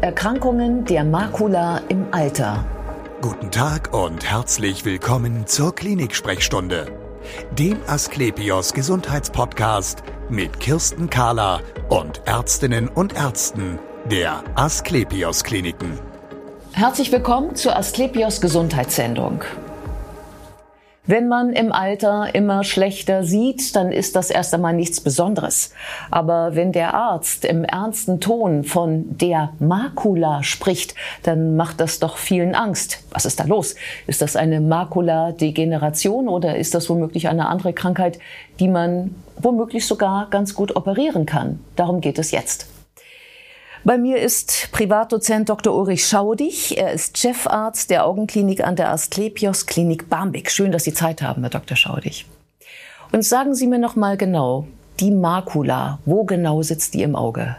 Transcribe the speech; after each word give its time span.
Erkrankungen 0.00 0.86
der 0.86 1.04
Makula 1.04 1.82
im 1.88 2.06
Alter. 2.10 2.64
Guten 3.20 3.50
Tag 3.50 3.92
und 3.92 4.24
herzlich 4.24 4.86
willkommen 4.86 5.46
zur 5.46 5.74
Klinik-Sprechstunde, 5.74 6.86
dem 7.58 7.76
Asklepios 7.86 8.72
Gesundheitspodcast 8.72 10.02
mit 10.30 10.58
Kirsten 10.58 11.10
Kahler 11.10 11.60
und 11.90 12.22
Ärztinnen 12.24 12.88
und 12.88 13.14
Ärzten 13.14 13.78
der 14.10 14.42
Asklepios 14.54 15.44
Kliniken. 15.44 15.98
Herzlich 16.72 17.12
willkommen 17.12 17.54
zur 17.54 17.76
Asklepios 17.76 18.40
Gesundheitssendung. 18.40 19.44
Wenn 21.06 21.28
man 21.28 21.54
im 21.54 21.72
Alter 21.72 22.34
immer 22.34 22.62
schlechter 22.62 23.24
sieht, 23.24 23.74
dann 23.74 23.90
ist 23.90 24.16
das 24.16 24.28
erst 24.28 24.52
einmal 24.52 24.74
nichts 24.74 25.00
Besonderes. 25.00 25.72
Aber 26.10 26.54
wenn 26.54 26.72
der 26.72 26.92
Arzt 26.92 27.46
im 27.46 27.64
ernsten 27.64 28.20
Ton 28.20 28.64
von 28.64 29.16
der 29.16 29.54
Makula 29.58 30.42
spricht, 30.42 30.94
dann 31.22 31.56
macht 31.56 31.80
das 31.80 32.00
doch 32.00 32.18
vielen 32.18 32.54
Angst. 32.54 33.02
Was 33.12 33.24
ist 33.24 33.40
da 33.40 33.44
los? 33.44 33.76
Ist 34.06 34.20
das 34.20 34.36
eine 34.36 34.60
Makuladegeneration 34.60 36.28
oder 36.28 36.56
ist 36.56 36.74
das 36.74 36.90
womöglich 36.90 37.28
eine 37.28 37.48
andere 37.48 37.72
Krankheit, 37.72 38.18
die 38.60 38.68
man 38.68 39.14
womöglich 39.38 39.86
sogar 39.86 40.28
ganz 40.28 40.54
gut 40.54 40.76
operieren 40.76 41.24
kann? 41.24 41.60
Darum 41.76 42.02
geht 42.02 42.18
es 42.18 42.30
jetzt. 42.30 42.79
Bei 43.82 43.96
mir 43.96 44.18
ist 44.20 44.68
Privatdozent 44.72 45.48
Dr. 45.48 45.74
Ulrich 45.74 46.04
Schaudig. 46.06 46.76
Er 46.76 46.92
ist 46.92 47.16
Chefarzt 47.16 47.88
der 47.88 48.04
Augenklinik 48.04 48.62
an 48.62 48.76
der 48.76 48.90
Asklepios 48.90 49.64
Klinik 49.64 50.10
Barmbek. 50.10 50.50
Schön, 50.50 50.70
dass 50.70 50.84
Sie 50.84 50.92
Zeit 50.92 51.22
haben, 51.22 51.40
Herr 51.40 51.50
Dr. 51.50 51.78
Schaudig. 51.78 52.26
Und 53.10 53.24
sagen 53.24 53.54
Sie 53.54 53.66
mir 53.66 53.78
noch 53.78 53.96
mal 53.96 54.18
genau, 54.18 54.66
die 55.00 55.10
Makula, 55.10 55.98
wo 56.04 56.24
genau 56.24 56.60
sitzt 56.60 56.92
die 56.92 57.02
im 57.02 57.16
Auge? 57.16 57.56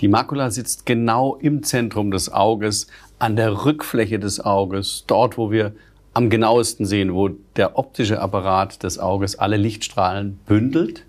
Die 0.00 0.06
Makula 0.06 0.52
sitzt 0.52 0.86
genau 0.86 1.34
im 1.34 1.64
Zentrum 1.64 2.12
des 2.12 2.32
Auges, 2.32 2.86
an 3.18 3.34
der 3.34 3.64
Rückfläche 3.64 4.20
des 4.20 4.38
Auges, 4.38 5.02
dort, 5.08 5.36
wo 5.36 5.50
wir 5.50 5.72
am 6.12 6.30
genauesten 6.30 6.86
sehen, 6.86 7.12
wo 7.12 7.30
der 7.56 7.76
optische 7.76 8.20
Apparat 8.20 8.84
des 8.84 9.00
Auges 9.00 9.36
alle 9.36 9.56
Lichtstrahlen 9.56 10.38
bündelt. 10.46 11.04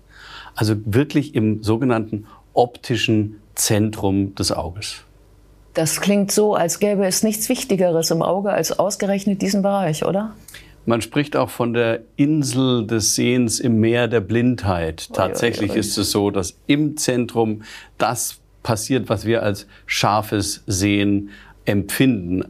Also 0.56 0.74
wirklich 0.84 1.36
im 1.36 1.62
sogenannten 1.62 2.26
optischen 2.54 3.40
Zentrum 3.56 4.34
des 4.34 4.52
Auges. 4.52 5.02
Das 5.74 6.00
klingt 6.00 6.32
so, 6.32 6.54
als 6.54 6.78
gäbe 6.78 7.04
es 7.04 7.22
nichts 7.22 7.48
Wichtigeres 7.48 8.10
im 8.10 8.22
Auge 8.22 8.50
als 8.50 8.78
ausgerechnet 8.78 9.42
diesen 9.42 9.62
Bereich, 9.62 10.04
oder? 10.06 10.34
Man 10.86 11.02
spricht 11.02 11.36
auch 11.36 11.50
von 11.50 11.74
der 11.74 12.00
Insel 12.14 12.86
des 12.86 13.16
Sehens 13.16 13.58
im 13.58 13.80
Meer 13.80 14.06
der 14.06 14.20
Blindheit. 14.20 15.12
Tatsächlich 15.12 15.70
oi, 15.70 15.74
oi, 15.74 15.78
oi. 15.78 15.80
ist 15.80 15.98
es 15.98 16.10
so, 16.12 16.30
dass 16.30 16.56
im 16.66 16.96
Zentrum 16.96 17.62
das 17.98 18.38
passiert, 18.62 19.08
was 19.08 19.26
wir 19.26 19.42
als 19.42 19.66
scharfes 19.84 20.62
Sehen 20.66 21.30
empfinden. 21.64 22.44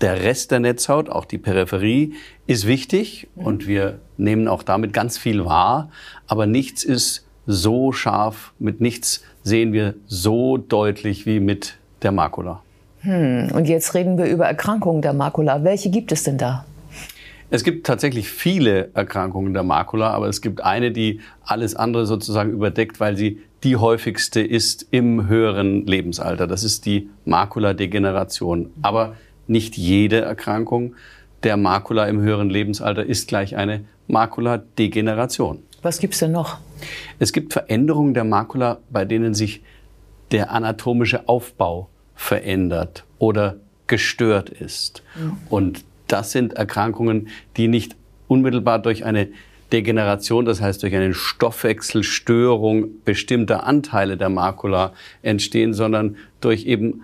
Der 0.00 0.22
Rest 0.22 0.50
der 0.50 0.60
Netzhaut, 0.60 1.08
auch 1.08 1.24
die 1.24 1.38
Peripherie, 1.38 2.14
ist 2.46 2.66
wichtig 2.66 3.28
mhm. 3.34 3.44
und 3.44 3.66
wir 3.66 3.98
nehmen 4.16 4.48
auch 4.48 4.62
damit 4.62 4.92
ganz 4.92 5.18
viel 5.18 5.44
wahr. 5.44 5.90
Aber 6.26 6.46
nichts 6.46 6.84
ist 6.84 7.26
so 7.46 7.92
scharf, 7.92 8.52
mit 8.58 8.80
nichts 8.80 9.22
sehen 9.42 9.72
wir 9.72 9.94
so 10.06 10.56
deutlich 10.56 11.26
wie 11.26 11.40
mit 11.40 11.76
der 12.02 12.12
Makula. 12.12 12.62
Hm, 13.00 13.50
und 13.52 13.68
jetzt 13.68 13.94
reden 13.94 14.16
wir 14.18 14.26
über 14.26 14.46
Erkrankungen 14.46 15.02
der 15.02 15.12
Makula. 15.12 15.64
Welche 15.64 15.90
gibt 15.90 16.12
es 16.12 16.22
denn 16.22 16.38
da? 16.38 16.64
Es 17.50 17.64
gibt 17.64 17.86
tatsächlich 17.86 18.30
viele 18.30 18.90
Erkrankungen 18.94 19.52
der 19.52 19.62
Makula, 19.62 20.10
aber 20.10 20.28
es 20.28 20.40
gibt 20.40 20.64
eine, 20.64 20.90
die 20.90 21.20
alles 21.44 21.74
andere 21.74 22.06
sozusagen 22.06 22.50
überdeckt, 22.50 22.98
weil 22.98 23.16
sie 23.16 23.42
die 23.62 23.76
häufigste 23.76 24.40
ist 24.40 24.86
im 24.90 25.28
höheren 25.28 25.86
Lebensalter. 25.86 26.46
Das 26.46 26.64
ist 26.64 26.86
die 26.86 27.10
Makuladegeneration. 27.24 28.70
Aber 28.80 29.16
nicht 29.46 29.76
jede 29.76 30.22
Erkrankung 30.22 30.94
der 31.42 31.56
Makula 31.56 32.06
im 32.06 32.20
höheren 32.20 32.48
Lebensalter 32.48 33.04
ist 33.04 33.28
gleich 33.28 33.56
eine 33.56 33.84
Makuladegeneration. 34.08 35.62
Was 35.82 35.98
gibt's 35.98 36.20
denn 36.20 36.32
noch? 36.32 36.58
Es 37.18 37.32
gibt 37.32 37.52
Veränderungen 37.52 38.14
der 38.14 38.24
Makula, 38.24 38.78
bei 38.90 39.04
denen 39.04 39.34
sich 39.34 39.62
der 40.30 40.50
anatomische 40.52 41.28
Aufbau 41.28 41.88
verändert 42.14 43.04
oder 43.18 43.56
gestört 43.86 44.48
ist. 44.48 45.02
Mhm. 45.16 45.36
Und 45.50 45.84
das 46.06 46.32
sind 46.32 46.54
Erkrankungen, 46.54 47.28
die 47.56 47.68
nicht 47.68 47.96
unmittelbar 48.28 48.78
durch 48.78 49.04
eine 49.04 49.28
Degeneration, 49.72 50.44
das 50.44 50.60
heißt 50.60 50.82
durch 50.82 50.94
eine 50.94 51.14
Stoffwechselstörung 51.14 53.02
bestimmter 53.04 53.66
Anteile 53.66 54.16
der 54.16 54.28
Makula 54.28 54.92
entstehen, 55.22 55.74
sondern 55.74 56.16
durch 56.40 56.66
eben 56.66 57.02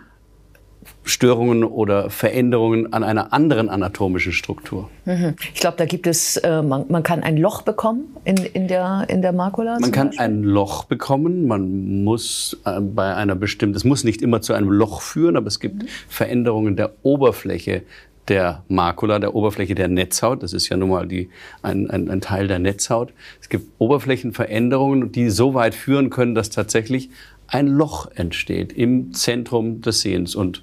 Störungen 1.04 1.64
oder 1.64 2.10
Veränderungen 2.10 2.92
an 2.92 3.02
einer 3.02 3.32
anderen 3.32 3.68
anatomischen 3.68 4.32
Struktur. 4.32 4.90
Mhm. 5.06 5.34
Ich 5.54 5.60
glaube, 5.60 5.76
da 5.78 5.86
gibt 5.86 6.06
es, 6.06 6.36
äh, 6.36 6.62
man, 6.62 6.84
man, 6.88 7.02
kann 7.02 7.22
ein 7.22 7.38
Loch 7.38 7.62
bekommen 7.62 8.16
in, 8.24 8.36
in, 8.36 8.68
der, 8.68 9.06
in 9.08 9.22
der 9.22 9.32
Makula. 9.32 9.78
Man 9.80 9.90
kann 9.90 10.08
Beispiel? 10.08 10.24
ein 10.24 10.42
Loch 10.42 10.84
bekommen. 10.84 11.46
Man 11.46 12.04
muss 12.04 12.58
äh, 12.64 12.80
bei 12.80 13.14
einer 13.14 13.34
bestimmten, 13.34 13.76
es 13.76 13.84
muss 13.84 14.04
nicht 14.04 14.20
immer 14.20 14.42
zu 14.42 14.52
einem 14.52 14.70
Loch 14.70 15.00
führen, 15.00 15.36
aber 15.36 15.46
es 15.46 15.60
gibt 15.60 15.82
mhm. 15.82 15.88
Veränderungen 16.08 16.76
der 16.76 16.92
Oberfläche 17.02 17.82
der 18.28 18.62
Makula, 18.68 19.18
der 19.18 19.34
Oberfläche 19.34 19.74
der 19.74 19.88
Netzhaut. 19.88 20.42
Das 20.42 20.52
ist 20.52 20.68
ja 20.68 20.76
nun 20.76 20.90
mal 20.90 21.08
die, 21.08 21.30
ein, 21.62 21.90
ein, 21.90 22.10
ein 22.10 22.20
Teil 22.20 22.46
der 22.48 22.58
Netzhaut. 22.58 23.12
Es 23.40 23.48
gibt 23.48 23.66
Oberflächenveränderungen, 23.78 25.12
die 25.12 25.30
so 25.30 25.54
weit 25.54 25.74
führen 25.74 26.10
können, 26.10 26.34
dass 26.34 26.50
tatsächlich 26.50 27.10
ein 27.46 27.66
Loch 27.66 28.10
entsteht 28.14 28.72
im 28.72 29.14
Zentrum 29.14 29.80
des 29.80 30.02
Sehens. 30.02 30.34
Und 30.34 30.62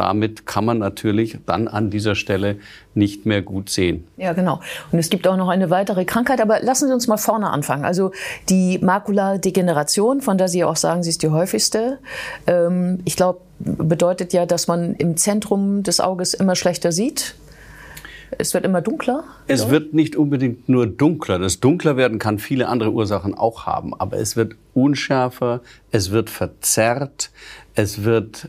damit 0.00 0.46
kann 0.46 0.64
man 0.64 0.78
natürlich 0.78 1.36
dann 1.44 1.68
an 1.68 1.90
dieser 1.90 2.14
Stelle 2.14 2.56
nicht 2.94 3.26
mehr 3.26 3.42
gut 3.42 3.68
sehen. 3.68 4.04
Ja, 4.16 4.32
genau. 4.32 4.60
Und 4.90 4.98
es 4.98 5.10
gibt 5.10 5.28
auch 5.28 5.36
noch 5.36 5.50
eine 5.50 5.68
weitere 5.68 6.06
Krankheit, 6.06 6.40
aber 6.40 6.60
lassen 6.62 6.88
Sie 6.88 6.94
uns 6.94 7.06
mal 7.06 7.18
vorne 7.18 7.50
anfangen. 7.50 7.84
Also 7.84 8.12
die 8.48 8.78
Makuladegeneration, 8.78 10.22
von 10.22 10.38
der 10.38 10.48
Sie 10.48 10.64
auch 10.64 10.76
sagen, 10.76 11.02
sie 11.02 11.10
ist 11.10 11.22
die 11.22 11.28
häufigste. 11.28 11.98
Ähm, 12.46 13.00
ich 13.04 13.14
glaube, 13.14 13.40
bedeutet 13.58 14.32
ja, 14.32 14.46
dass 14.46 14.68
man 14.68 14.94
im 14.94 15.18
Zentrum 15.18 15.82
des 15.82 16.00
Auges 16.00 16.32
immer 16.32 16.56
schlechter 16.56 16.92
sieht. 16.92 17.34
Es 18.38 18.54
wird 18.54 18.64
immer 18.64 18.80
dunkler? 18.80 19.24
Es 19.48 19.64
oder? 19.64 19.72
wird 19.72 19.92
nicht 19.92 20.16
unbedingt 20.16 20.66
nur 20.66 20.86
dunkler. 20.86 21.38
Das 21.38 21.60
dunkler 21.60 21.98
werden 21.98 22.18
kann 22.18 22.38
viele 22.38 22.68
andere 22.68 22.90
Ursachen 22.90 23.34
auch 23.34 23.66
haben. 23.66 23.92
Aber 23.98 24.16
es 24.16 24.34
wird 24.34 24.54
unschärfer, 24.72 25.60
es 25.90 26.10
wird 26.10 26.30
verzerrt, 26.30 27.32
es 27.74 28.04
wird 28.04 28.48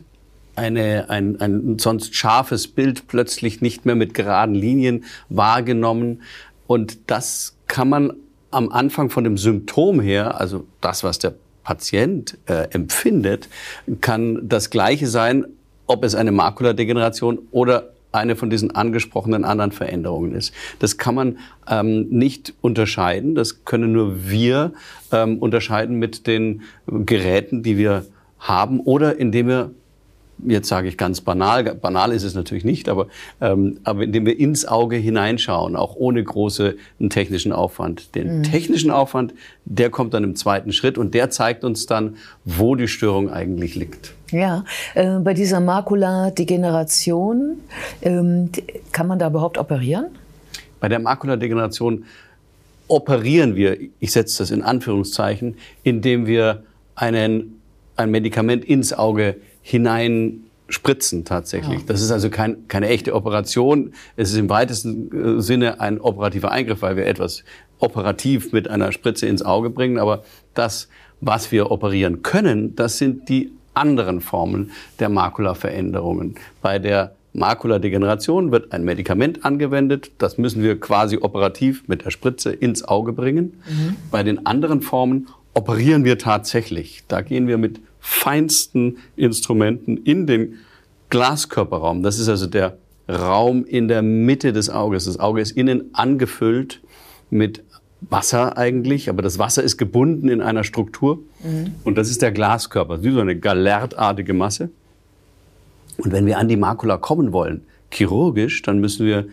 eine, 0.56 1.08
ein, 1.10 1.40
ein 1.40 1.78
sonst 1.78 2.14
scharfes 2.14 2.68
Bild 2.68 3.06
plötzlich 3.06 3.60
nicht 3.60 3.86
mehr 3.86 3.94
mit 3.94 4.14
geraden 4.14 4.54
Linien 4.54 5.04
wahrgenommen. 5.28 6.22
Und 6.66 7.10
das 7.10 7.56
kann 7.66 7.88
man 7.88 8.12
am 8.50 8.70
Anfang 8.70 9.10
von 9.10 9.24
dem 9.24 9.38
Symptom 9.38 10.00
her, 10.00 10.40
also 10.40 10.66
das, 10.80 11.04
was 11.04 11.18
der 11.18 11.34
Patient 11.64 12.38
äh, 12.46 12.68
empfindet, 12.70 13.48
kann 14.00 14.48
das 14.48 14.70
gleiche 14.70 15.06
sein, 15.06 15.46
ob 15.86 16.04
es 16.04 16.14
eine 16.14 16.32
Makuladegeneration 16.32 17.38
oder 17.50 17.92
eine 18.12 18.36
von 18.36 18.50
diesen 18.50 18.74
angesprochenen 18.74 19.44
anderen 19.44 19.72
Veränderungen 19.72 20.34
ist. 20.34 20.52
Das 20.78 20.98
kann 20.98 21.14
man 21.14 21.38
ähm, 21.68 22.08
nicht 22.10 22.52
unterscheiden. 22.60 23.34
Das 23.34 23.64
können 23.64 23.92
nur 23.92 24.28
wir 24.28 24.72
ähm, 25.12 25.38
unterscheiden 25.38 25.98
mit 25.98 26.26
den 26.26 26.62
Geräten, 26.86 27.62
die 27.62 27.78
wir 27.78 28.04
haben 28.38 28.80
oder 28.80 29.18
indem 29.18 29.48
wir 29.48 29.70
jetzt 30.46 30.68
sage 30.68 30.88
ich 30.88 30.96
ganz 30.96 31.20
banal, 31.20 31.74
banal 31.74 32.12
ist 32.12 32.22
es 32.22 32.34
natürlich 32.34 32.64
nicht, 32.64 32.88
aber, 32.88 33.08
ähm, 33.40 33.78
aber 33.84 34.02
indem 34.02 34.26
wir 34.26 34.38
ins 34.38 34.66
Auge 34.66 34.96
hineinschauen, 34.96 35.76
auch 35.76 35.96
ohne 35.96 36.22
großen 36.22 36.74
technischen 37.08 37.52
Aufwand. 37.52 38.14
Den 38.14 38.38
mhm. 38.38 38.42
technischen 38.42 38.90
Aufwand, 38.90 39.34
der 39.64 39.90
kommt 39.90 40.14
dann 40.14 40.24
im 40.24 40.36
zweiten 40.36 40.72
Schritt 40.72 40.98
und 40.98 41.14
der 41.14 41.30
zeigt 41.30 41.64
uns 41.64 41.86
dann, 41.86 42.16
wo 42.44 42.74
die 42.74 42.88
Störung 42.88 43.30
eigentlich 43.30 43.74
liegt. 43.74 44.14
Ja, 44.30 44.64
äh, 44.94 45.18
bei 45.18 45.34
dieser 45.34 45.60
Makuladegeneration, 45.60 47.56
ähm, 48.00 48.50
kann 48.90 49.06
man 49.06 49.18
da 49.18 49.28
überhaupt 49.28 49.58
operieren? 49.58 50.06
Bei 50.80 50.88
der 50.88 50.98
Makuladegeneration 50.98 52.04
operieren 52.88 53.56
wir, 53.56 53.78
ich 54.00 54.12
setze 54.12 54.38
das 54.38 54.50
in 54.50 54.62
Anführungszeichen, 54.62 55.56
indem 55.82 56.26
wir 56.26 56.62
einen, 56.94 57.61
ein 57.96 58.10
Medikament 58.10 58.64
ins 58.64 58.92
Auge 58.92 59.36
hinein 59.62 60.44
spritzen 60.68 61.24
tatsächlich. 61.24 61.80
Ja. 61.80 61.84
Das 61.86 62.00
ist 62.00 62.10
also 62.10 62.30
kein, 62.30 62.66
keine 62.68 62.88
echte 62.88 63.14
Operation. 63.14 63.92
Es 64.16 64.30
ist 64.30 64.38
im 64.38 64.48
weitesten 64.48 65.38
äh, 65.38 65.42
Sinne 65.42 65.80
ein 65.80 66.00
operativer 66.00 66.50
Eingriff, 66.50 66.82
weil 66.82 66.96
wir 66.96 67.06
etwas 67.06 67.44
operativ 67.78 68.52
mit 68.52 68.68
einer 68.68 68.92
Spritze 68.92 69.26
ins 69.26 69.42
Auge 69.42 69.70
bringen. 69.70 69.98
Aber 69.98 70.24
das, 70.54 70.88
was 71.20 71.52
wir 71.52 71.70
operieren 71.70 72.22
können, 72.22 72.74
das 72.74 72.98
sind 72.98 73.28
die 73.28 73.52
anderen 73.74 74.20
Formen 74.20 74.70
der 74.98 75.08
Makulaveränderungen. 75.08 76.36
Bei 76.62 76.78
der 76.78 77.14
Makuladegeneration 77.34 78.52
wird 78.52 78.72
ein 78.72 78.84
Medikament 78.84 79.44
angewendet. 79.44 80.12
Das 80.18 80.36
müssen 80.36 80.62
wir 80.62 80.78
quasi 80.78 81.18
operativ 81.18 81.88
mit 81.88 82.04
der 82.04 82.10
Spritze 82.10 82.52
ins 82.52 82.84
Auge 82.84 83.12
bringen. 83.12 83.62
Mhm. 83.66 83.96
Bei 84.10 84.22
den 84.22 84.44
anderen 84.44 84.82
Formen 84.82 85.28
operieren 85.54 86.04
wir 86.04 86.18
tatsächlich. 86.18 87.04
Da 87.08 87.20
gehen 87.22 87.46
wir 87.46 87.58
mit 87.58 87.80
feinsten 88.00 88.98
Instrumenten 89.16 89.96
in 89.96 90.26
den 90.26 90.58
Glaskörperraum. 91.10 92.02
Das 92.02 92.18
ist 92.18 92.28
also 92.28 92.46
der 92.46 92.78
Raum 93.08 93.64
in 93.64 93.88
der 93.88 94.02
Mitte 94.02 94.52
des 94.52 94.70
Auges. 94.70 95.04
Das 95.04 95.18
Auge 95.18 95.40
ist 95.40 95.52
innen 95.52 95.94
angefüllt 95.94 96.80
mit 97.30 97.62
Wasser 98.00 98.56
eigentlich, 98.58 99.08
aber 99.08 99.22
das 99.22 99.38
Wasser 99.38 99.62
ist 99.62 99.76
gebunden 99.76 100.28
in 100.28 100.40
einer 100.40 100.64
Struktur. 100.64 101.18
Mhm. 101.42 101.74
Und 101.84 101.96
das 101.96 102.10
ist 102.10 102.22
der 102.22 102.32
Glaskörper, 102.32 103.02
wie 103.02 103.12
so 103.12 103.20
eine 103.20 103.36
galertartige 103.36 104.34
Masse. 104.34 104.70
Und 105.98 106.12
wenn 106.12 106.26
wir 106.26 106.38
an 106.38 106.48
die 106.48 106.56
Makula 106.56 106.96
kommen 106.96 107.32
wollen, 107.32 107.62
chirurgisch, 107.90 108.62
dann 108.62 108.78
müssen 108.78 109.06
wir 109.06 109.26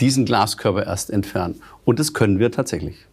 diesen 0.00 0.24
Glaskörper 0.24 0.84
erst 0.86 1.10
entfernen. 1.10 1.60
Und 1.84 1.98
das 1.98 2.12
können 2.12 2.38
wir 2.38 2.50
tatsächlich. 2.50 3.06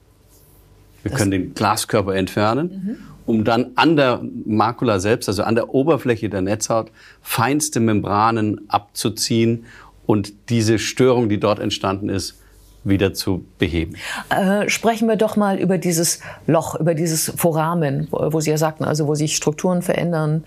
Wir 1.03 1.11
das 1.11 1.19
können 1.19 1.31
den 1.31 1.53
Glaskörper 1.53 2.15
entfernen, 2.15 2.69
mhm. 2.69 2.97
um 3.25 3.43
dann 3.43 3.71
an 3.75 3.95
der 3.95 4.21
Makula 4.45 4.99
selbst, 4.99 5.29
also 5.29 5.43
an 5.43 5.55
der 5.55 5.73
Oberfläche 5.73 6.29
der 6.29 6.41
Netzhaut, 6.41 6.91
feinste 7.21 7.79
Membranen 7.79 8.61
abzuziehen 8.69 9.65
und 10.05 10.33
diese 10.49 10.79
Störung, 10.79 11.29
die 11.29 11.39
dort 11.39 11.59
entstanden 11.59 12.09
ist, 12.09 12.35
wieder 12.83 13.13
zu 13.13 13.45
beheben. 13.57 13.95
Äh, 14.29 14.69
sprechen 14.69 15.07
wir 15.07 15.17
doch 15.17 15.35
mal 15.35 15.59
über 15.59 15.77
dieses 15.77 16.21
Loch, 16.45 16.79
über 16.79 16.93
dieses 16.93 17.31
Foramen, 17.35 18.07
wo, 18.11 18.33
wo 18.33 18.39
Sie 18.39 18.49
ja 18.49 18.57
sagten, 18.57 18.85
also 18.85 19.07
wo 19.07 19.15
sich 19.15 19.35
Strukturen 19.35 19.81
verändern. 19.81 20.43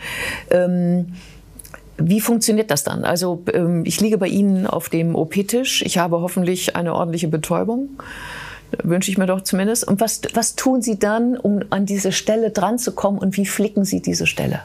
Ähm, 0.50 1.12
wie 1.98 2.20
funktioniert 2.20 2.70
das 2.70 2.82
dann? 2.82 3.04
Also 3.04 3.42
ähm, 3.52 3.82
ich 3.84 4.00
liege 4.00 4.16
bei 4.16 4.28
Ihnen 4.28 4.66
auf 4.66 4.88
dem 4.88 5.14
OP-Tisch. 5.14 5.82
Ich 5.82 5.98
habe 5.98 6.20
hoffentlich 6.20 6.76
eine 6.76 6.94
ordentliche 6.94 7.28
Betäubung. 7.28 7.90
Wünsche 8.82 9.10
ich 9.10 9.18
mir 9.18 9.26
doch 9.26 9.42
zumindest. 9.42 9.86
Und 9.86 10.00
was, 10.00 10.20
was 10.34 10.56
tun 10.56 10.82
Sie 10.82 10.98
dann, 10.98 11.36
um 11.36 11.60
an 11.70 11.86
diese 11.86 12.12
Stelle 12.12 12.50
dran 12.50 12.78
zu 12.78 12.92
kommen 12.92 13.18
und 13.18 13.36
wie 13.36 13.46
flicken 13.46 13.84
Sie 13.84 14.00
diese 14.00 14.26
Stelle? 14.26 14.60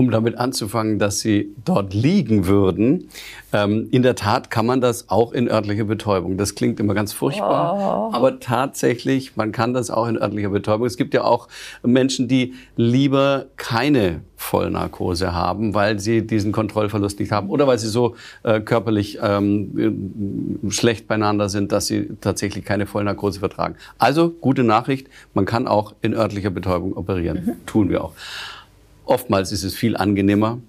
Um 0.00 0.10
damit 0.10 0.38
anzufangen, 0.38 0.98
dass 0.98 1.20
sie 1.20 1.54
dort 1.66 1.92
liegen 1.92 2.46
würden. 2.46 3.10
Ähm, 3.52 3.88
in 3.90 4.02
der 4.02 4.14
Tat 4.14 4.50
kann 4.50 4.64
man 4.64 4.80
das 4.80 5.10
auch 5.10 5.32
in 5.32 5.46
örtlicher 5.46 5.84
Betäubung. 5.84 6.38
Das 6.38 6.54
klingt 6.54 6.80
immer 6.80 6.94
ganz 6.94 7.12
furchtbar, 7.12 8.08
oh. 8.10 8.14
aber 8.14 8.40
tatsächlich, 8.40 9.36
man 9.36 9.52
kann 9.52 9.74
das 9.74 9.90
auch 9.90 10.08
in 10.08 10.16
örtlicher 10.16 10.48
Betäubung. 10.48 10.86
Es 10.86 10.96
gibt 10.96 11.12
ja 11.12 11.24
auch 11.24 11.48
Menschen, 11.82 12.28
die 12.28 12.54
lieber 12.76 13.44
keine 13.58 14.22
Vollnarkose 14.36 15.34
haben, 15.34 15.74
weil 15.74 15.98
sie 15.98 16.26
diesen 16.26 16.50
Kontrollverlust 16.50 17.20
nicht 17.20 17.30
haben 17.30 17.50
oder 17.50 17.66
weil 17.66 17.78
sie 17.78 17.88
so 17.88 18.16
äh, 18.42 18.58
körperlich 18.60 19.18
ähm, 19.22 20.62
schlecht 20.70 21.08
beieinander 21.08 21.50
sind, 21.50 21.72
dass 21.72 21.88
sie 21.88 22.08
tatsächlich 22.22 22.64
keine 22.64 22.86
Vollnarkose 22.86 23.40
vertragen. 23.40 23.74
Also 23.98 24.30
gute 24.30 24.64
Nachricht, 24.64 25.08
man 25.34 25.44
kann 25.44 25.68
auch 25.68 25.94
in 26.00 26.14
örtlicher 26.14 26.48
Betäubung 26.48 26.94
operieren. 26.94 27.42
Mhm. 27.44 27.66
Tun 27.66 27.90
wir 27.90 28.02
auch. 28.02 28.14
Oftmals 29.10 29.50
ist 29.50 29.64
es 29.64 29.74
viel 29.74 29.96
angenehmer, 29.96 30.60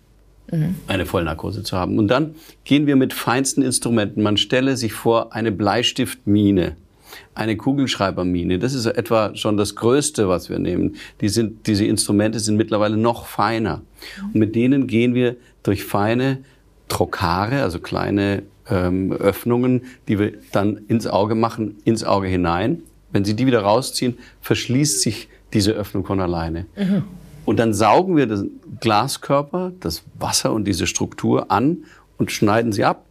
mhm. 0.51 0.75
eine 0.87 1.05
Vollnarkose 1.05 1.61
zu 1.61 1.77
haben. 1.77 1.99
Und 1.99 2.07
dann 2.07 2.35
gehen 2.63 2.87
wir 2.87 2.95
mit 2.95 3.13
feinsten 3.13 3.61
Instrumenten. 3.61 4.23
Man 4.23 4.37
stelle 4.37 4.77
sich 4.77 4.93
vor 4.93 5.33
eine 5.33 5.51
Bleistiftmine 5.51 6.75
eine 7.35 7.57
Kugelschreibermine. 7.57 8.57
Das 8.57 8.73
ist 8.73 8.85
etwa 8.85 9.35
schon 9.35 9.57
das 9.57 9.75
Größte, 9.75 10.29
was 10.29 10.49
wir 10.49 10.59
nehmen. 10.59 10.95
Die 11.19 11.27
sind, 11.29 11.67
diese 11.67 11.85
Instrumente 11.85 12.39
sind 12.39 12.55
mittlerweile 12.55 12.95
noch 12.97 13.25
feiner. 13.25 13.81
Und 14.23 14.35
mit 14.35 14.55
denen 14.55 14.87
gehen 14.87 15.13
wir 15.13 15.35
durch 15.61 15.83
feine 15.83 16.39
Trokare, 16.87 17.63
also 17.63 17.79
kleine 17.79 18.43
ähm, 18.69 19.11
Öffnungen, 19.11 19.83
die 20.07 20.19
wir 20.19 20.33
dann 20.53 20.77
ins 20.87 21.05
Auge 21.05 21.35
machen, 21.35 21.77
ins 21.83 22.03
Auge 22.03 22.27
hinein. 22.27 22.81
Wenn 23.11 23.25
Sie 23.25 23.35
die 23.35 23.45
wieder 23.45 23.61
rausziehen, 23.61 24.17
verschließt 24.41 25.01
sich 25.01 25.27
diese 25.53 25.73
Öffnung 25.73 26.05
von 26.05 26.21
alleine. 26.21 26.65
Mhm. 26.77 27.03
Und 27.45 27.59
dann 27.59 27.73
saugen 27.73 28.15
wir 28.15 28.27
den 28.27 28.59
Glaskörper, 28.79 29.71
das 29.79 30.03
Wasser 30.19 30.53
und 30.53 30.65
diese 30.65 30.87
Struktur 30.87 31.51
an 31.51 31.85
und 32.17 32.31
schneiden 32.31 32.71
sie 32.71 32.85
ab. 32.85 33.05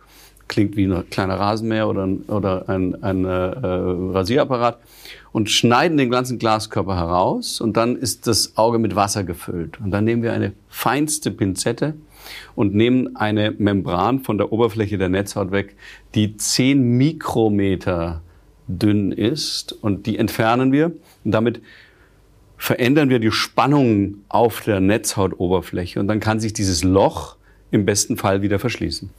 Klingt 0.49 0.77
wie 0.77 0.87
ein 0.87 1.09
kleiner 1.11 1.39
Rasenmäher 1.39 1.89
oder 1.89 2.07
ein, 2.07 2.23
oder 2.23 2.69
ein, 2.69 3.03
ein 3.03 3.25
äh, 3.25 3.29
Rasierapparat. 3.29 4.79
Und 5.33 5.49
schneiden 5.49 5.97
den 5.97 6.11
ganzen 6.11 6.41
Glaskörper 6.41 6.97
heraus 6.97 7.61
und 7.61 7.77
dann 7.77 7.95
ist 7.95 8.27
das 8.27 8.57
Auge 8.57 8.81
mit 8.81 8.97
Wasser 8.97 9.23
gefüllt. 9.23 9.81
Und 9.81 9.93
dann 9.93 10.05
nehmen 10.05 10.25
wir 10.25 10.33
eine 10.33 10.53
feinste 10.69 11.31
Pinzette 11.31 11.95
und 12.57 12.75
nehmen 12.75 13.17
eine 13.17 13.53
Membran 13.53 14.21
von 14.21 14.39
der 14.39 14.53
Oberfläche 14.53 14.99
der 14.99 15.09
Netzhaut 15.09 15.53
weg, 15.53 15.77
die 16.17 16.37
10 16.37 16.83
Mikrometer 16.97 18.23
dünn 18.67 19.13
ist 19.13 19.73
und 19.73 20.07
die 20.07 20.19
entfernen 20.19 20.73
wir. 20.73 20.93
Und 21.25 21.33
damit 21.33 21.61
verändern 22.61 23.09
wir 23.09 23.21
die 23.21 23.33
Spannung 23.33 24.17
auf 24.29 24.61
der 24.61 24.81
Netzhautoberfläche. 24.81 25.99
Und 25.99 26.09
dann 26.09 26.21
kann 26.21 26.41
sich 26.41 26.53
dieses 26.53 26.85
Loch 26.85 27.37
im 27.71 27.85
besten 27.85 28.17
Fall 28.17 28.43
wieder 28.43 28.59
verschließen. 28.59 29.11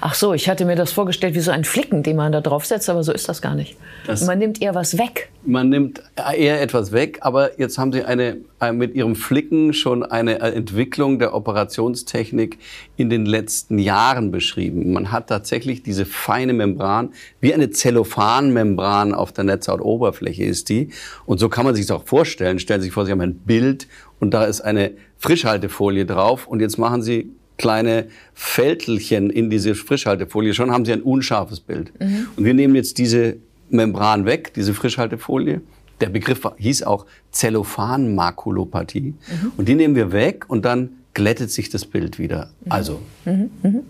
Ach 0.00 0.14
so, 0.14 0.34
ich 0.34 0.48
hatte 0.48 0.64
mir 0.64 0.74
das 0.74 0.92
vorgestellt 0.92 1.34
wie 1.34 1.40
so 1.40 1.52
ein 1.52 1.64
Flicken, 1.64 2.02
den 2.02 2.16
man 2.16 2.32
da 2.32 2.40
draufsetzt, 2.40 2.90
aber 2.90 3.04
so 3.04 3.12
ist 3.12 3.28
das 3.28 3.40
gar 3.40 3.54
nicht. 3.54 3.76
Das 4.04 4.26
man 4.26 4.38
nimmt 4.38 4.60
eher 4.60 4.74
was 4.74 4.98
weg. 4.98 5.30
Man 5.44 5.68
nimmt 5.68 6.02
eher 6.36 6.60
etwas 6.60 6.90
weg, 6.90 7.18
aber 7.20 7.58
jetzt 7.58 7.78
haben 7.78 7.92
Sie 7.92 8.02
eine, 8.02 8.38
äh, 8.60 8.72
mit 8.72 8.94
Ihrem 8.94 9.14
Flicken 9.14 9.72
schon 9.72 10.02
eine 10.02 10.40
äh, 10.40 10.52
Entwicklung 10.52 11.20
der 11.20 11.34
Operationstechnik 11.34 12.58
in 12.96 13.10
den 13.10 13.26
letzten 13.26 13.78
Jahren 13.78 14.32
beschrieben. 14.32 14.92
Man 14.92 15.12
hat 15.12 15.28
tatsächlich 15.28 15.84
diese 15.84 16.04
feine 16.04 16.52
Membran, 16.52 17.10
wie 17.40 17.54
eine 17.54 17.70
Zellophanmembran 17.70 19.14
auf 19.14 19.32
der 19.32 19.44
Netzhautoberfläche 19.44 20.44
ist 20.44 20.68
die. 20.68 20.88
Und 21.26 21.38
so 21.38 21.48
kann 21.48 21.64
man 21.64 21.76
sich 21.76 21.86
das 21.86 21.96
auch 21.96 22.04
vorstellen. 22.04 22.58
Stellen 22.58 22.80
Sie 22.80 22.86
sich 22.86 22.94
vor, 22.94 23.06
Sie 23.06 23.12
haben 23.12 23.20
ein 23.20 23.34
Bild 23.34 23.86
und 24.18 24.34
da 24.34 24.44
ist 24.44 24.62
eine 24.62 24.92
Frischhaltefolie 25.18 26.06
drauf 26.06 26.48
und 26.48 26.60
jetzt 26.60 26.76
machen 26.76 27.02
Sie 27.02 27.30
kleine 27.60 28.06
Fältelchen 28.32 29.28
in 29.28 29.50
diese 29.50 29.74
Frischhaltefolie, 29.74 30.54
schon 30.54 30.70
haben 30.70 30.86
Sie 30.86 30.94
ein 30.94 31.02
unscharfes 31.02 31.60
Bild. 31.60 31.92
Mhm. 32.00 32.28
Und 32.34 32.44
wir 32.44 32.54
nehmen 32.54 32.74
jetzt 32.74 32.96
diese 32.96 33.36
Membran 33.68 34.24
weg, 34.24 34.54
diese 34.54 34.72
Frischhaltefolie. 34.72 35.60
Der 36.00 36.08
Begriff 36.08 36.40
hieß 36.56 36.84
auch 36.84 37.04
Zellophan-Makulopathie. 37.32 39.12
Mhm. 39.12 39.52
Und 39.58 39.68
die 39.68 39.74
nehmen 39.74 39.94
wir 39.94 40.10
weg 40.10 40.46
und 40.48 40.64
dann 40.64 40.92
glättet 41.12 41.50
sich 41.50 41.68
das 41.68 41.84
Bild 41.84 42.18
wieder. 42.18 42.50
Mhm. 42.64 42.72
Also 42.72 43.02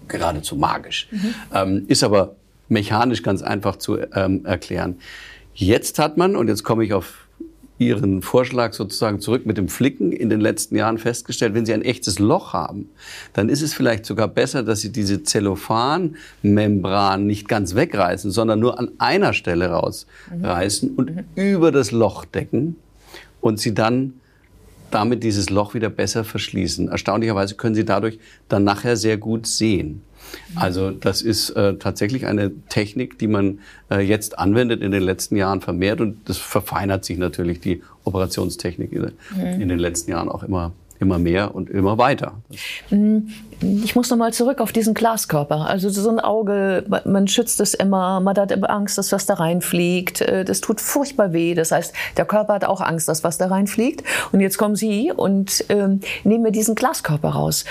geradezu 0.08 0.56
magisch. 0.56 1.08
Ähm, 1.54 1.84
ist 1.86 2.02
aber 2.02 2.34
mechanisch 2.68 3.22
ganz 3.22 3.40
einfach 3.40 3.76
zu 3.76 3.98
ähm, 3.98 4.44
erklären. 4.46 4.96
Jetzt 5.54 6.00
hat 6.00 6.16
man, 6.16 6.34
und 6.34 6.48
jetzt 6.48 6.64
komme 6.64 6.84
ich 6.84 6.92
auf 6.92 7.28
Ihren 7.80 8.20
Vorschlag 8.20 8.74
sozusagen 8.74 9.20
zurück 9.20 9.46
mit 9.46 9.56
dem 9.56 9.68
Flicken 9.68 10.12
in 10.12 10.28
den 10.28 10.38
letzten 10.38 10.76
Jahren 10.76 10.98
festgestellt, 10.98 11.54
wenn 11.54 11.64
Sie 11.64 11.72
ein 11.72 11.80
echtes 11.80 12.18
Loch 12.18 12.52
haben, 12.52 12.90
dann 13.32 13.48
ist 13.48 13.62
es 13.62 13.72
vielleicht 13.72 14.04
sogar 14.04 14.28
besser, 14.28 14.62
dass 14.62 14.82
Sie 14.82 14.92
diese 14.92 15.22
Zellophanmembran 15.22 17.26
nicht 17.26 17.48
ganz 17.48 17.74
wegreißen, 17.74 18.30
sondern 18.30 18.60
nur 18.60 18.78
an 18.78 18.90
einer 18.98 19.32
Stelle 19.32 19.68
rausreißen 19.68 20.90
mhm. 20.90 20.98
und 20.98 21.16
mhm. 21.16 21.24
über 21.36 21.72
das 21.72 21.90
Loch 21.90 22.26
decken 22.26 22.76
und 23.40 23.58
Sie 23.58 23.72
dann 23.72 24.12
damit 24.90 25.24
dieses 25.24 25.48
Loch 25.48 25.72
wieder 25.72 25.88
besser 25.88 26.22
verschließen. 26.22 26.88
Erstaunlicherweise 26.88 27.54
können 27.54 27.74
Sie 27.74 27.86
dadurch 27.86 28.18
dann 28.50 28.62
nachher 28.62 28.98
sehr 28.98 29.16
gut 29.16 29.46
sehen. 29.46 30.02
Also 30.54 30.90
das 30.90 31.22
ist 31.22 31.50
äh, 31.50 31.76
tatsächlich 31.76 32.26
eine 32.26 32.52
Technik, 32.68 33.18
die 33.18 33.26
man 33.26 33.60
äh, 33.90 34.00
jetzt 34.00 34.38
anwendet, 34.38 34.82
in 34.82 34.90
den 34.90 35.02
letzten 35.02 35.36
Jahren 35.36 35.60
vermehrt 35.60 36.00
und 36.00 36.28
das 36.28 36.38
verfeinert 36.38 37.04
sich 37.04 37.18
natürlich 37.18 37.60
die 37.60 37.82
Operationstechnik 38.04 38.92
in, 38.92 39.12
mhm. 39.36 39.60
in 39.60 39.68
den 39.68 39.78
letzten 39.78 40.10
Jahren 40.10 40.28
auch 40.28 40.42
immer 40.42 40.72
immer 41.00 41.18
mehr 41.18 41.54
und 41.54 41.70
immer 41.70 41.98
weiter. 41.98 42.34
Mm, 42.90 43.28
ich 43.60 43.96
muss 43.96 44.10
noch 44.10 44.18
mal 44.18 44.32
zurück 44.32 44.60
auf 44.60 44.70
diesen 44.70 44.92
Glaskörper. 44.92 45.66
Also 45.66 45.88
so 45.88 46.08
ein 46.10 46.20
Auge, 46.20 46.84
man 47.04 47.26
schützt 47.26 47.60
es 47.60 47.74
immer, 47.74 48.20
man 48.20 48.36
hat 48.36 48.52
Angst, 48.68 48.98
dass 48.98 49.10
was 49.10 49.24
da 49.26 49.34
reinfliegt. 49.34 50.20
Äh, 50.20 50.44
das 50.44 50.60
tut 50.60 50.80
furchtbar 50.80 51.32
weh. 51.32 51.54
Das 51.54 51.72
heißt, 51.72 51.94
der 52.16 52.26
Körper 52.26 52.54
hat 52.54 52.64
auch 52.64 52.82
Angst, 52.82 53.08
dass 53.08 53.24
was 53.24 53.38
da 53.38 53.46
reinfliegt. 53.46 54.04
Und 54.32 54.40
jetzt 54.40 54.58
kommen 54.58 54.76
Sie 54.76 55.10
und 55.10 55.64
ähm, 55.70 56.00
nehmen 56.24 56.42
mir 56.42 56.52
diesen 56.52 56.74
Glaskörper 56.74 57.30
raus. 57.30 57.64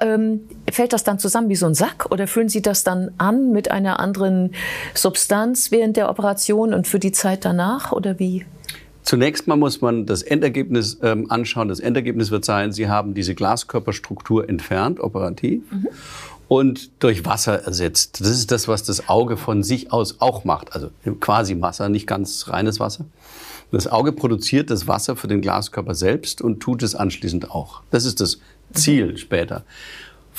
Ähm, 0.00 0.40
fällt 0.70 0.94
das 0.94 1.04
dann 1.04 1.18
zusammen 1.18 1.50
wie 1.50 1.56
so 1.56 1.66
ein 1.66 1.74
Sack 1.74 2.06
oder 2.10 2.26
füllen 2.26 2.48
Sie 2.48 2.62
das 2.62 2.82
dann 2.82 3.10
an 3.18 3.52
mit 3.52 3.70
einer 3.70 4.00
anderen 4.00 4.52
Substanz 4.94 5.70
während 5.70 5.98
der 5.98 6.08
Operation 6.08 6.72
und 6.72 6.88
für 6.88 6.98
die 6.98 7.12
Zeit 7.12 7.44
danach 7.44 7.92
oder 7.92 8.18
wie? 8.18 8.46
Zunächst 9.02 9.46
mal 9.46 9.56
muss 9.56 9.80
man 9.80 10.06
das 10.06 10.22
Endergebnis 10.22 10.98
ähm, 11.02 11.30
anschauen. 11.30 11.68
Das 11.68 11.80
Endergebnis 11.80 12.30
wird 12.30 12.44
sein, 12.44 12.72
Sie 12.72 12.88
haben 12.88 13.14
diese 13.14 13.34
Glaskörperstruktur 13.34 14.48
entfernt, 14.48 15.00
operativ. 15.00 15.62
Mhm. 15.70 15.88
Und 16.48 16.90
durch 16.98 17.24
Wasser 17.24 17.62
ersetzt. 17.62 18.20
Das 18.20 18.28
ist 18.28 18.50
das, 18.50 18.66
was 18.66 18.82
das 18.82 19.08
Auge 19.08 19.36
von 19.36 19.62
sich 19.62 19.92
aus 19.92 20.20
auch 20.20 20.44
macht. 20.44 20.74
Also 20.74 20.90
quasi 21.20 21.60
Wasser, 21.60 21.88
nicht 21.88 22.08
ganz 22.08 22.48
reines 22.48 22.80
Wasser. 22.80 23.04
Das 23.70 23.86
Auge 23.86 24.10
produziert 24.12 24.70
das 24.70 24.88
Wasser 24.88 25.14
für 25.14 25.28
den 25.28 25.42
Glaskörper 25.42 25.94
selbst 25.94 26.42
und 26.42 26.58
tut 26.58 26.82
es 26.82 26.96
anschließend 26.96 27.52
auch. 27.52 27.82
Das 27.92 28.04
ist 28.04 28.20
das 28.20 28.40
Ziel 28.72 29.12
mhm. 29.12 29.16
später. 29.16 29.64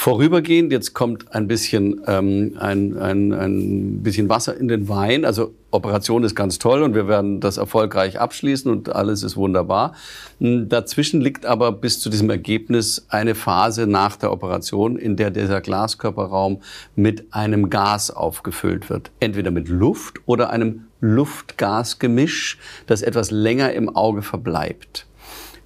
Vorübergehend, 0.02 0.72
jetzt 0.72 0.96
kommt 0.96 1.32
ein 1.36 1.48
bisschen, 1.48 2.02
ähm, 2.08 2.58
ein, 2.60 2.98
ein, 2.98 3.32
ein 3.34 4.02
bisschen 4.02 4.30
Wasser 4.30 4.58
in 4.58 4.68
den 4.68 4.90
Wein. 4.90 5.26
Also 5.26 5.54
Operation 5.70 6.24
ist 6.24 6.34
ganz 6.34 6.58
toll 6.58 6.82
und 6.82 6.96
wir 6.96 7.08
werden 7.08 7.40
das 7.40 7.58
erfolgreich 7.58 8.20
abschließen 8.20 8.72
und 8.72 8.96
alles 8.96 9.22
ist 9.22 9.38
wunderbar. 9.38 9.94
Hm, 10.40 10.70
dazwischen 10.70 11.22
liegt 11.22 11.46
aber 11.46 11.72
bis 11.72 12.00
zu 12.00 12.10
diesem 12.10 12.32
Ergebnis 12.32 13.06
eine 13.10 13.36
Phase 13.36 13.86
nach 13.86 14.16
der 14.16 14.32
Operation, 14.32 14.98
in 14.98 15.18
der 15.18 15.30
dieser 15.30 15.62
Glaskörperraum 15.62 16.64
mit 16.96 17.32
einem 17.32 17.70
Gas 17.70 18.10
aufgefüllt 18.10 18.90
wird. 18.90 19.12
Entweder 19.20 19.52
mit 19.52 19.70
Luft 19.70 20.18
oder 20.26 20.50
einem 20.50 20.88
Luft-Gas-Gemisch, 21.02 22.58
das 22.88 23.04
etwas 23.04 23.30
länger 23.30 23.74
im 23.74 23.96
Auge 23.96 24.24
verbleibt. 24.24 25.06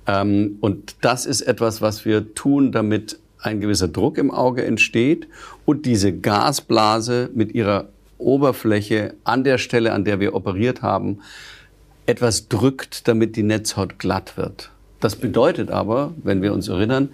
Ähm, 0.08 0.58
und 0.60 0.98
das 1.00 1.26
ist 1.26 1.40
etwas, 1.40 1.82
was 1.82 2.04
wir 2.04 2.36
tun, 2.36 2.74
damit 2.74 3.18
ein 3.46 3.62
gewisser 3.62 3.88
Druck 3.88 4.18
im 4.18 4.32
Auge 4.32 4.66
entsteht 4.66 5.28
und 5.66 5.86
diese 5.86 6.14
Gasblase 6.14 7.30
mit 7.34 7.54
ihrer 7.54 7.90
Oberfläche 8.18 9.14
an 9.24 9.44
der 9.44 9.58
Stelle, 9.58 9.94
an 9.94 10.06
der 10.06 10.20
wir 10.20 10.34
operiert 10.36 10.82
haben, 10.82 11.20
etwas 12.06 12.48
drückt, 12.48 13.08
damit 13.08 13.36
die 13.36 13.44
Netzhaut 13.44 14.00
glatt 14.00 14.38
wird. 14.38 14.72
Das 15.00 15.16
bedeutet 15.16 15.70
aber, 15.70 16.14
wenn 16.24 16.42
wir 16.42 16.54
uns 16.54 16.68
erinnern, 16.68 17.10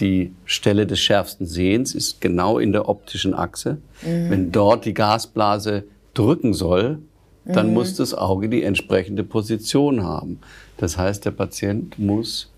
die 0.00 0.32
Stelle 0.44 0.86
des 0.86 1.00
schärfsten 1.00 1.46
Sehens 1.46 1.94
ist 1.94 2.20
genau 2.20 2.58
in 2.58 2.72
der 2.72 2.88
optischen 2.88 3.34
Achse. 3.34 3.78
Mhm. 4.02 4.30
Wenn 4.30 4.52
dort 4.52 4.84
die 4.84 4.94
Gasblase 4.94 5.84
drücken 6.14 6.54
soll, 6.54 6.98
dann 7.44 7.68
mhm. 7.68 7.74
muss 7.74 7.94
das 7.94 8.12
Auge 8.12 8.48
die 8.48 8.62
entsprechende 8.62 9.22
Position 9.24 10.02
haben. 10.02 10.40
Das 10.76 10.98
heißt, 10.98 11.24
der 11.24 11.30
Patient 11.30 11.98
muss 11.98 12.50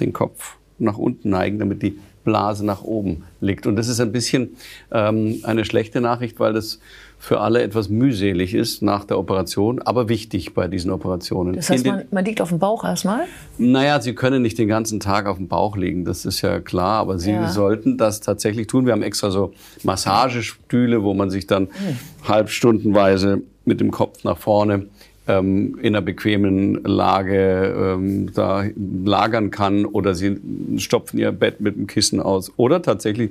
den 0.00 0.12
Kopf 0.12 0.56
nach 0.78 0.98
unten 0.98 1.30
neigen, 1.30 1.58
damit 1.58 1.82
die 1.82 1.98
Blase 2.24 2.64
nach 2.64 2.82
oben 2.82 3.24
liegt. 3.40 3.66
Und 3.66 3.76
das 3.76 3.88
ist 3.88 4.00
ein 4.00 4.12
bisschen 4.12 4.56
ähm, 4.90 5.40
eine 5.44 5.64
schlechte 5.64 6.00
Nachricht, 6.00 6.40
weil 6.40 6.52
das 6.52 6.80
für 7.18 7.40
alle 7.40 7.62
etwas 7.62 7.88
mühselig 7.88 8.54
ist 8.54 8.82
nach 8.82 9.04
der 9.04 9.18
Operation, 9.18 9.80
aber 9.80 10.08
wichtig 10.10 10.52
bei 10.52 10.68
diesen 10.68 10.90
Operationen. 10.90 11.54
Das 11.54 11.70
heißt, 11.70 11.86
man, 11.86 12.04
man 12.10 12.24
liegt 12.24 12.42
auf 12.42 12.50
dem 12.50 12.58
Bauch 12.58 12.84
erstmal? 12.84 13.24
Naja, 13.56 14.00
Sie 14.00 14.14
können 14.14 14.42
nicht 14.42 14.58
den 14.58 14.68
ganzen 14.68 15.00
Tag 15.00 15.26
auf 15.26 15.38
dem 15.38 15.48
Bauch 15.48 15.76
liegen, 15.76 16.04
das 16.04 16.26
ist 16.26 16.42
ja 16.42 16.60
klar, 16.60 17.00
aber 17.00 17.18
Sie 17.18 17.30
ja. 17.30 17.48
sollten 17.48 17.96
das 17.96 18.20
tatsächlich 18.20 18.66
tun. 18.66 18.84
Wir 18.84 18.92
haben 18.92 19.02
extra 19.02 19.30
so 19.30 19.54
Massagestühle, 19.84 21.02
wo 21.02 21.14
man 21.14 21.30
sich 21.30 21.46
dann 21.46 21.64
mhm. 21.64 22.28
halbstundenweise 22.28 23.42
mit 23.64 23.80
dem 23.80 23.90
Kopf 23.90 24.24
nach 24.24 24.36
vorne 24.36 24.86
ähm, 25.26 25.78
in 25.80 25.94
einer 25.94 26.02
bequemen 26.02 26.82
Lage 26.84 27.74
ähm, 27.96 28.32
da 28.34 28.64
lagern 28.76 29.50
kann 29.50 29.86
oder 29.86 30.14
sie 30.14 30.38
stopfen 30.76 31.18
ihr 31.18 31.32
Bett 31.32 31.60
mit 31.60 31.76
dem 31.76 31.86
Kissen 31.86 32.20
aus 32.20 32.52
oder 32.56 32.82
tatsächlich 32.82 33.30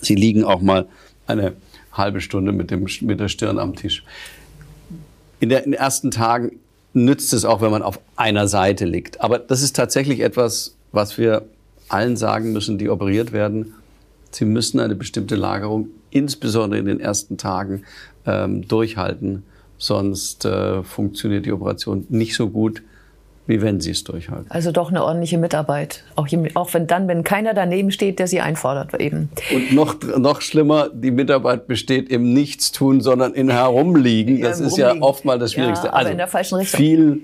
sie 0.00 0.14
liegen 0.14 0.44
auch 0.44 0.60
mal 0.60 0.86
eine 1.26 1.54
halbe 1.92 2.20
Stunde 2.20 2.52
mit, 2.52 2.70
dem, 2.70 2.86
mit 3.02 3.20
der 3.20 3.28
Stirn 3.28 3.58
am 3.58 3.76
Tisch. 3.76 4.04
In, 5.40 5.48
der, 5.48 5.64
in 5.64 5.72
den 5.72 5.78
ersten 5.78 6.10
Tagen 6.10 6.58
nützt 6.94 7.32
es 7.32 7.44
auch, 7.44 7.60
wenn 7.60 7.70
man 7.70 7.82
auf 7.82 8.00
einer 8.16 8.48
Seite 8.48 8.84
liegt. 8.84 9.20
Aber 9.20 9.38
das 9.38 9.62
ist 9.62 9.76
tatsächlich 9.76 10.20
etwas, 10.20 10.74
was 10.92 11.18
wir 11.18 11.44
allen 11.88 12.16
sagen 12.16 12.52
müssen, 12.52 12.78
die 12.78 12.88
operiert 12.88 13.32
werden. 13.32 13.74
Sie 14.30 14.44
müssen 14.44 14.80
eine 14.80 14.94
bestimmte 14.94 15.36
Lagerung, 15.36 15.88
insbesondere 16.10 16.80
in 16.80 16.86
den 16.86 17.00
ersten 17.00 17.36
Tagen, 17.36 17.84
ähm, 18.26 18.66
durchhalten 18.66 19.42
Sonst 19.82 20.44
äh, 20.44 20.84
funktioniert 20.84 21.44
die 21.44 21.50
Operation 21.50 22.06
nicht 22.08 22.36
so 22.36 22.50
gut, 22.50 22.84
wie 23.48 23.60
wenn 23.62 23.80
sie 23.80 23.90
es 23.90 24.04
durchhalten. 24.04 24.48
Also 24.48 24.70
doch 24.70 24.90
eine 24.90 25.02
ordentliche 25.02 25.38
Mitarbeit. 25.38 26.04
Auch, 26.14 26.28
auch 26.54 26.72
wenn 26.72 26.86
dann, 26.86 27.08
wenn 27.08 27.24
keiner 27.24 27.52
daneben 27.52 27.90
steht, 27.90 28.20
der 28.20 28.28
sie 28.28 28.40
einfordert 28.40 28.94
eben. 29.00 29.28
Und 29.52 29.72
noch, 29.72 29.96
noch 30.18 30.40
schlimmer, 30.40 30.88
die 30.88 31.10
Mitarbeit 31.10 31.66
besteht 31.66 32.10
im 32.10 32.32
Nichtstun, 32.32 33.00
sondern 33.00 33.34
in 33.34 33.50
Herumliegen. 33.50 34.40
Das 34.40 34.60
ja, 34.60 34.66
ist 34.66 34.76
ja 34.76 34.94
oft 35.00 35.24
mal 35.24 35.40
das 35.40 35.54
Schwierigste. 35.54 35.86
Ja, 35.88 35.94
aber 35.94 35.98
also 35.98 36.12
in 36.12 36.18
der 36.18 36.28
falschen 36.28 36.54
Richtung. 36.58 36.78
Viel, 36.78 37.20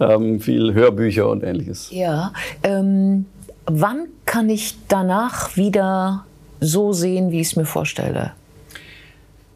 ähm, 0.00 0.40
viel 0.40 0.72
Hörbücher 0.72 1.28
und 1.28 1.44
ähnliches. 1.44 1.90
Ja. 1.90 2.32
Ähm, 2.62 3.26
wann 3.66 4.06
kann 4.24 4.48
ich 4.48 4.76
danach 4.88 5.58
wieder 5.58 6.24
so 6.58 6.94
sehen, 6.94 7.32
wie 7.32 7.42
ich 7.42 7.48
es 7.48 7.56
mir 7.56 7.66
vorstelle? 7.66 8.32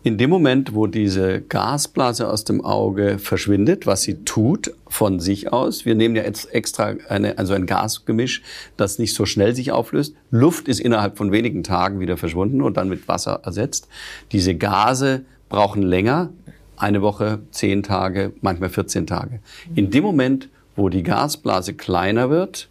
In 0.05 0.19
dem 0.19 0.31
Moment, 0.31 0.75
wo 0.75 0.89
diese 0.89 1.43
Gasblase 1.43 2.29
aus 2.29 2.43
dem 2.43 2.65
Auge 2.65 3.21
verschwindet, 3.21 3.87
was 3.87 4.03
sie 4.03 4.25
tut 4.25 4.75
von 4.89 5.21
sich 5.21 5.53
aus, 5.53 5.85
wir 5.85 5.95
nehmen 5.95 6.17
ja 6.17 6.25
jetzt 6.25 6.53
extra 6.53 6.95
eine, 7.09 7.39
also 7.39 7.55
ein 7.55 7.67
Gasgemisch, 7.67 8.43
das 8.77 8.99
nicht 8.99 9.15
so 9.15 9.27
schnell 9.27 9.55
sich 9.55 9.71
auflöst. 9.71 10.17
Luft 10.33 10.67
ist 10.67 10.81
innerhalb 10.81 11.19
von 11.19 11.31
wenigen 11.31 11.63
Tagen 11.63 12.01
wieder 12.01 12.17
verschwunden 12.17 12.63
und 12.63 12.79
dann 12.79 12.89
mit 12.89 13.07
Wasser 13.07 13.43
ersetzt. 13.45 13.87
Diese 14.33 14.57
Gase 14.57 15.25
brauchen 15.49 15.83
länger, 15.83 16.31
eine 16.77 17.01
Woche, 17.01 17.39
zehn 17.53 17.85
Tage, 17.85 18.33
manchmal 18.41 18.71
14 18.71 19.07
Tage. 19.07 19.39
In 19.77 19.93
dem 19.93 20.03
Moment, 20.03 20.49
wo 20.75 20.89
die 20.89 21.05
Gasblase 21.05 21.75
kleiner 21.75 22.29
wird, 22.29 22.69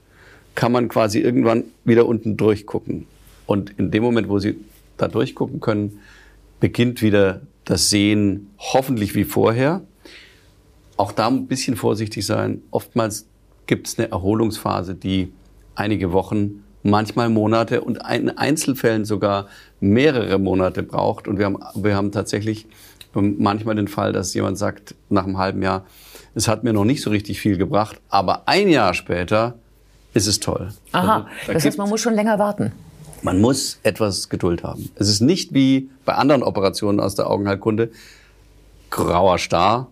kann 0.55 0.73
man 0.73 0.89
quasi 0.89 1.19
irgendwann 1.19 1.63
wieder 1.85 2.07
unten 2.07 2.35
durchgucken. 2.35 3.07
Und 3.45 3.73
in 3.77 3.89
dem 3.89 4.03
Moment, 4.03 4.27
wo 4.27 4.37
Sie 4.39 4.57
da 4.97 5.07
durchgucken 5.07 5.61
können, 5.61 5.99
beginnt 6.61 7.01
wieder 7.01 7.41
das 7.65 7.89
Sehen 7.89 8.51
hoffentlich 8.57 9.13
wie 9.15 9.25
vorher. 9.25 9.81
Auch 10.95 11.11
da 11.11 11.27
ein 11.27 11.47
bisschen 11.47 11.75
vorsichtig 11.75 12.25
sein. 12.25 12.61
Oftmals 12.71 13.27
gibt 13.65 13.87
es 13.87 13.99
eine 13.99 14.09
Erholungsphase, 14.09 14.95
die 14.95 15.33
einige 15.75 16.13
Wochen, 16.13 16.63
manchmal 16.83 17.29
Monate 17.29 17.81
und 17.81 17.99
in 18.09 18.29
Einzelfällen 18.29 19.03
sogar 19.03 19.47
mehrere 19.79 20.39
Monate 20.39 20.83
braucht. 20.83 21.27
Und 21.27 21.37
wir 21.37 21.45
haben, 21.45 21.57
wir 21.75 21.95
haben 21.95 22.11
tatsächlich 22.11 22.67
manchmal 23.13 23.75
den 23.75 23.87
Fall, 23.87 24.13
dass 24.13 24.33
jemand 24.33 24.57
sagt 24.57 24.95
nach 25.09 25.25
einem 25.25 25.37
halben 25.37 25.61
Jahr, 25.61 25.85
es 26.33 26.47
hat 26.47 26.63
mir 26.63 26.73
noch 26.73 26.85
nicht 26.85 27.01
so 27.01 27.09
richtig 27.09 27.41
viel 27.41 27.57
gebracht, 27.57 27.99
aber 28.09 28.43
ein 28.47 28.69
Jahr 28.69 28.93
später 28.93 29.55
ist 30.13 30.27
es 30.27 30.39
toll. 30.39 30.71
Aha, 30.91 31.15
also, 31.15 31.27
da 31.47 31.53
das 31.53 31.65
heißt, 31.65 31.77
man 31.77 31.89
muss 31.89 32.01
schon 32.01 32.13
länger 32.13 32.39
warten. 32.39 32.71
Man 33.23 33.39
muss 33.39 33.79
etwas 33.83 34.29
Geduld 34.29 34.63
haben. 34.63 34.89
Es 34.95 35.07
ist 35.07 35.21
nicht 35.21 35.53
wie 35.53 35.89
bei 36.05 36.15
anderen 36.15 36.43
Operationen 36.43 36.99
aus 36.99 37.15
der 37.15 37.29
Augenheilkunde. 37.29 37.91
Grauer 38.89 39.37
Star, 39.37 39.89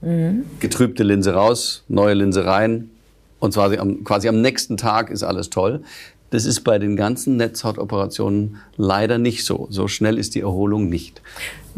mhm. 0.00 0.44
getrübte 0.60 1.02
Linse 1.02 1.34
raus, 1.34 1.84
neue 1.88 2.14
Linse 2.14 2.44
rein. 2.44 2.90
Und 3.38 3.52
zwar 3.52 3.70
quasi 4.04 4.28
am 4.28 4.40
nächsten 4.40 4.76
Tag 4.76 5.10
ist 5.10 5.22
alles 5.22 5.50
toll. 5.50 5.82
Das 6.30 6.44
ist 6.46 6.62
bei 6.62 6.78
den 6.78 6.96
ganzen 6.96 7.36
Netzhautoperationen 7.36 8.56
leider 8.76 9.18
nicht 9.18 9.44
so. 9.44 9.68
So 9.70 9.86
schnell 9.88 10.18
ist 10.18 10.34
die 10.34 10.40
Erholung 10.40 10.88
nicht. 10.88 11.22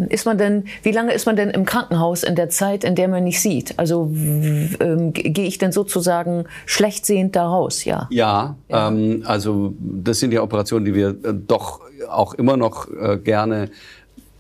Ist 0.09 0.27
man 0.27 0.39
denn, 0.39 0.65
wie 0.83 0.93
lange 0.93 1.13
ist 1.13 1.27
man 1.27 1.37
denn 1.37 1.51
im 1.51 1.65
Krankenhaus 1.65 2.23
in 2.23 2.37
der 2.37 2.49
Zeit, 2.51 2.85
in 2.85 2.95
der 2.95 3.09
man 3.09 3.25
nicht 3.25 3.41
sieht? 3.41 3.79
Also 3.79 4.11
ähm, 4.13 5.13
gehe 5.13 5.47
ich 5.47 5.59
denn 5.59 5.73
sozusagen 5.73 6.45
schlecht 6.67 7.07
sehend 7.07 7.35
da 7.35 7.47
raus? 7.47 7.85
Ja. 7.85 8.07
Ja, 8.11 8.57
ja. 8.69 8.89
Ähm, 8.89 9.23
also 9.27 9.75
das 9.81 10.21
sind 10.21 10.33
ja 10.33 10.43
Operationen, 10.43 10.85
die 10.85 10.95
wir 10.95 11.09
äh, 11.09 11.35
doch 11.35 11.81
auch 12.09 12.35
immer 12.35 12.57
noch 12.57 12.89
äh, 12.91 13.19
gerne 13.19 13.71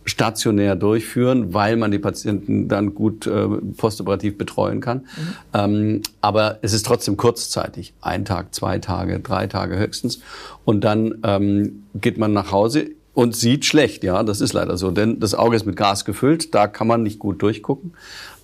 stationär 0.06 0.76
durchführen, 0.76 1.52
weil 1.52 1.76
man 1.76 1.90
die 1.90 1.98
Patienten 1.98 2.68
dann 2.68 2.94
gut 2.94 3.26
äh, 3.26 3.48
postoperativ 3.76 4.38
betreuen 4.38 4.80
kann. 4.80 4.98
Mhm. 4.98 5.34
Ähm, 5.52 6.02
aber 6.20 6.58
es 6.62 6.72
ist 6.72 6.86
trotzdem 6.86 7.16
kurzzeitig, 7.16 7.92
ein 8.00 8.24
Tag, 8.24 8.54
zwei 8.54 8.78
Tage, 8.78 9.20
drei 9.20 9.46
Tage 9.48 9.76
höchstens. 9.76 10.20
Und 10.64 10.82
dann 10.84 11.18
ähm, 11.24 11.84
geht 11.94 12.18
man 12.18 12.32
nach 12.32 12.52
Hause 12.52 12.90
und 13.14 13.34
sieht 13.34 13.64
schlecht, 13.64 14.04
ja, 14.04 14.22
das 14.22 14.40
ist 14.40 14.52
leider 14.52 14.76
so, 14.76 14.90
denn 14.90 15.20
das 15.20 15.34
Auge 15.34 15.56
ist 15.56 15.66
mit 15.66 15.76
Gas 15.76 16.04
gefüllt, 16.04 16.54
da 16.54 16.66
kann 16.68 16.86
man 16.86 17.02
nicht 17.02 17.18
gut 17.18 17.42
durchgucken. 17.42 17.94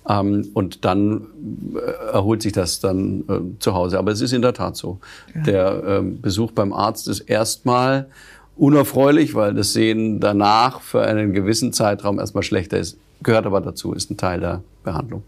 Ähm, 0.07 0.49
und 0.53 0.83
dann 0.83 1.27
äh, 1.75 2.11
erholt 2.11 2.41
sich 2.41 2.51
das 2.51 2.81
dann 2.81 3.23
äh, 3.29 3.59
zu 3.59 3.73
Hause. 3.73 3.99
Aber 3.99 4.11
es 4.11 4.19
ist 4.19 4.33
in 4.33 4.41
der 4.41 4.53
Tat 4.53 4.75
so. 4.75 4.99
Ja. 5.33 5.41
Der 5.43 5.83
äh, 5.83 6.01
Besuch 6.01 6.51
beim 6.51 6.73
Arzt 6.73 7.07
ist 7.07 7.21
erstmal 7.21 8.09
unerfreulich, 8.55 9.35
weil 9.35 9.53
das 9.53 9.73
Sehen 9.73 10.19
danach 10.19 10.81
für 10.81 11.01
einen 11.01 11.33
gewissen 11.33 11.73
Zeitraum 11.73 12.19
erstmal 12.19 12.43
schlechter 12.43 12.77
ist. 12.77 12.97
Gehört 13.21 13.45
aber 13.45 13.61
dazu, 13.61 13.93
ist 13.93 14.11
ein 14.11 14.17
Teil 14.17 14.39
der 14.39 14.63
Behandlung. 14.83 15.23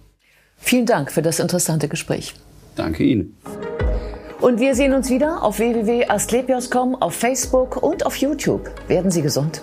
Vielen 0.57 0.85
Dank 0.85 1.11
für 1.11 1.21
das 1.21 1.39
interessante 1.39 1.87
Gespräch. 1.87 2.33
Danke 2.75 3.03
Ihnen. 3.03 3.37
Und 4.41 4.59
wir 4.59 4.75
sehen 4.75 4.93
uns 4.93 5.09
wieder 5.09 5.43
auf 5.43 5.59
www.asklepios.com, 5.59 6.95
auf 6.95 7.15
Facebook 7.15 7.81
und 7.81 8.05
auf 8.05 8.17
YouTube. 8.17 8.69
Werden 8.87 9.11
Sie 9.11 9.21
gesund. 9.21 9.61